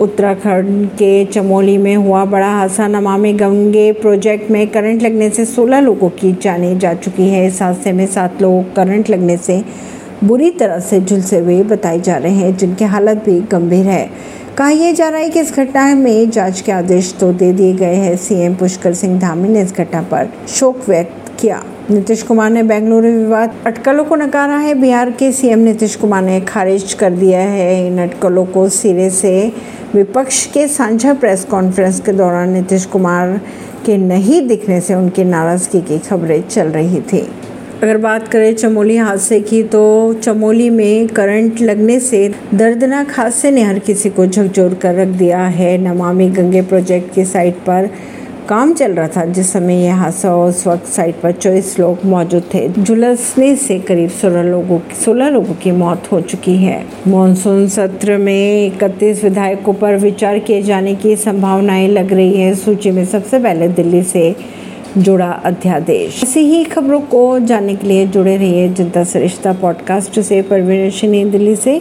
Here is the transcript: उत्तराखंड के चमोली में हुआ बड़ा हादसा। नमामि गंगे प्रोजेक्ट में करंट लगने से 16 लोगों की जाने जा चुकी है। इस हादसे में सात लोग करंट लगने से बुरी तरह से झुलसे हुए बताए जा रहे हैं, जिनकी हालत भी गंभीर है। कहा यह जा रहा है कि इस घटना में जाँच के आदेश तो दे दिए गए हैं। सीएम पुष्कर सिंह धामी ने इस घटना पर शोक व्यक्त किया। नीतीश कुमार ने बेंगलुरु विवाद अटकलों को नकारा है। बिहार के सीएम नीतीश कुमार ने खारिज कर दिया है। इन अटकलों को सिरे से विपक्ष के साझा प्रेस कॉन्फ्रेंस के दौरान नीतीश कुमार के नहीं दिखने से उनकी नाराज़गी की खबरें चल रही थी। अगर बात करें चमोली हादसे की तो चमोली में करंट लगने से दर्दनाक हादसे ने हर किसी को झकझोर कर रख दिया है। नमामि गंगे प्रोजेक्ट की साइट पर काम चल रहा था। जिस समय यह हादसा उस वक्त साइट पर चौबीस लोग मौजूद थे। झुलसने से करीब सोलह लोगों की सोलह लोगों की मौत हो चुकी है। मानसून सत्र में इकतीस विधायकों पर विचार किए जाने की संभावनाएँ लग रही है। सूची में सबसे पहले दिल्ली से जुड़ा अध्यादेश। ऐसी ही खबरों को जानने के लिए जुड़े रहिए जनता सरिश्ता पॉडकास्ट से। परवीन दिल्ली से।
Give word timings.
उत्तराखंड 0.00 0.88
के 0.88 1.24
चमोली 1.24 1.78
में 1.78 1.96
हुआ 1.96 2.24
बड़ा 2.24 2.48
हादसा। 2.48 2.86
नमामि 2.86 3.32
गंगे 3.32 3.92
प्रोजेक्ट 3.92 4.50
में 4.50 4.66
करंट 4.70 5.02
लगने 5.02 5.30
से 5.30 5.44
16 5.44 5.80
लोगों 5.80 6.08
की 6.08 6.32
जाने 6.42 6.76
जा 6.76 6.94
चुकी 6.94 7.28
है। 7.28 7.46
इस 7.46 7.62
हादसे 7.62 7.92
में 7.92 8.06
सात 8.06 8.42
लोग 8.42 8.74
करंट 8.74 9.10
लगने 9.10 9.36
से 9.36 9.64
बुरी 10.24 10.50
तरह 10.50 10.78
से 10.80 11.00
झुलसे 11.00 11.38
हुए 11.38 11.62
बताए 11.62 12.00
जा 12.00 12.16
रहे 12.16 12.32
हैं, 12.32 12.56
जिनकी 12.56 12.84
हालत 12.84 13.16
भी 13.16 13.40
गंभीर 13.40 13.86
है। 13.86 14.10
कहा 14.58 14.70
यह 14.70 14.92
जा 14.92 15.08
रहा 15.08 15.20
है 15.20 15.30
कि 15.30 15.40
इस 15.40 15.56
घटना 15.56 15.94
में 15.94 16.30
जाँच 16.30 16.60
के 16.60 16.72
आदेश 16.72 17.14
तो 17.20 17.32
दे 17.32 17.52
दिए 17.52 17.72
गए 17.72 17.94
हैं। 17.94 18.16
सीएम 18.16 18.54
पुष्कर 18.54 18.94
सिंह 18.94 19.20
धामी 19.20 19.48
ने 19.48 19.62
इस 19.62 19.74
घटना 19.76 20.02
पर 20.02 20.28
शोक 20.48 20.88
व्यक्त 20.88 21.25
किया। 21.40 21.62
नीतीश 21.90 22.22
कुमार 22.22 22.50
ने 22.50 22.62
बेंगलुरु 22.62 23.08
विवाद 23.08 23.54
अटकलों 23.66 24.04
को 24.04 24.16
नकारा 24.16 24.56
है। 24.56 24.74
बिहार 24.74 25.10
के 25.10 25.30
सीएम 25.32 25.58
नीतीश 25.58 25.96
कुमार 25.96 26.22
ने 26.22 26.40
खारिज 26.40 26.92
कर 26.94 27.10
दिया 27.12 27.40
है। 27.40 27.86
इन 27.86 27.98
अटकलों 27.98 28.44
को 28.46 28.68
सिरे 28.68 29.10
से 29.10 29.52
विपक्ष 29.94 30.44
के 30.46 30.66
साझा 30.68 31.14
प्रेस 31.14 31.44
कॉन्फ्रेंस 31.44 32.00
के 32.00 32.12
दौरान 32.12 32.50
नीतीश 32.50 32.84
कुमार 32.86 33.40
के 33.86 33.96
नहीं 33.96 34.46
दिखने 34.48 34.80
से 34.80 34.94
उनकी 34.94 35.24
नाराज़गी 35.24 35.80
की 35.80 35.98
खबरें 35.98 36.42
चल 36.48 36.68
रही 36.68 37.00
थी। 37.02 37.28
अगर 37.82 37.96
बात 37.96 38.28
करें 38.28 38.54
चमोली 38.54 38.96
हादसे 38.96 39.40
की 39.40 39.62
तो 39.62 39.82
चमोली 40.14 40.68
में 40.70 41.08
करंट 41.08 41.60
लगने 41.60 41.98
से 42.00 42.28
दर्दनाक 42.54 43.12
हादसे 43.16 43.50
ने 43.50 43.62
हर 43.62 43.78
किसी 43.78 44.10
को 44.10 44.26
झकझोर 44.26 44.74
कर 44.74 44.94
रख 44.94 45.08
दिया 45.08 45.40
है। 45.48 45.76
नमामि 45.78 46.28
गंगे 46.28 46.62
प्रोजेक्ट 46.62 47.14
की 47.14 47.24
साइट 47.24 47.54
पर 47.66 47.88
काम 48.48 48.74
चल 48.74 48.92
रहा 48.92 49.08
था। 49.08 49.24
जिस 49.24 49.52
समय 49.52 49.84
यह 49.84 49.94
हादसा 49.94 50.36
उस 50.36 50.66
वक्त 50.66 50.86
साइट 50.86 51.14
पर 51.22 51.32
चौबीस 51.32 51.78
लोग 51.78 51.98
मौजूद 52.04 52.42
थे। 52.54 52.68
झुलसने 52.68 53.56
से 53.56 53.78
करीब 53.78 54.10
सोलह 54.10 54.42
लोगों 54.42 54.78
की 54.78 54.94
सोलह 54.94 55.28
लोगों 55.28 55.54
की 55.54 55.70
मौत 55.70 56.12
हो 56.12 56.20
चुकी 56.20 56.56
है। 56.56 56.84
मानसून 57.08 57.68
सत्र 57.68 58.16
में 58.16 58.66
इकतीस 58.66 59.24
विधायकों 59.24 59.74
पर 59.74 59.96
विचार 59.96 60.38
किए 60.38 60.62
जाने 60.62 60.94
की 60.94 61.16
संभावनाएँ 61.16 61.88
लग 61.88 62.12
रही 62.12 62.40
है। 62.40 62.54
सूची 62.54 62.90
में 62.90 63.04
सबसे 63.04 63.38
पहले 63.38 63.68
दिल्ली 63.68 64.02
से 64.02 64.34
जुड़ा 64.98 65.30
अध्यादेश। 65.44 66.20
ऐसी 66.22 66.40
ही 66.40 66.64
खबरों 66.64 67.00
को 67.00 67.38
जानने 67.38 67.74
के 67.76 67.86
लिए 67.86 68.06
जुड़े 68.06 68.36
रहिए 68.36 68.68
जनता 68.68 69.04
सरिश्ता 69.04 69.52
पॉडकास्ट 69.52 70.20
से। 70.20 70.42
परवीन 70.42 71.30
दिल्ली 71.30 71.56
से। 71.56 71.74